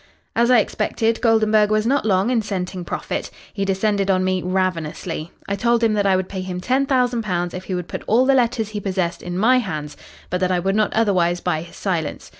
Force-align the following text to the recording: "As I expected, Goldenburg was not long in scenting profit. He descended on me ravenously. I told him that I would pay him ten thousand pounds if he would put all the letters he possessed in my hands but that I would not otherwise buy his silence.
"As 0.35 0.49
I 0.49 0.57
expected, 0.57 1.21
Goldenburg 1.21 1.69
was 1.69 1.85
not 1.85 2.07
long 2.07 2.31
in 2.31 2.41
scenting 2.41 2.83
profit. 2.85 3.29
He 3.53 3.65
descended 3.65 4.09
on 4.09 4.23
me 4.23 4.41
ravenously. 4.41 5.31
I 5.47 5.55
told 5.55 5.83
him 5.83 5.93
that 5.93 6.07
I 6.07 6.15
would 6.15 6.27
pay 6.27 6.41
him 6.41 6.59
ten 6.59 6.87
thousand 6.87 7.21
pounds 7.21 7.53
if 7.53 7.65
he 7.65 7.75
would 7.75 7.87
put 7.87 8.01
all 8.07 8.25
the 8.25 8.33
letters 8.33 8.69
he 8.69 8.79
possessed 8.79 9.21
in 9.21 9.37
my 9.37 9.59
hands 9.59 9.95
but 10.31 10.39
that 10.39 10.51
I 10.51 10.57
would 10.57 10.75
not 10.75 10.91
otherwise 10.93 11.39
buy 11.39 11.61
his 11.61 11.75
silence. 11.75 12.29